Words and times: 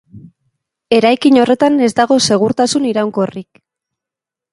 Eraikin 0.99 1.37
horretan 1.41 1.77
ez 1.87 1.89
dago 1.99 2.17
segurtasun 2.31 2.87
iraunkorrik. 2.93 3.63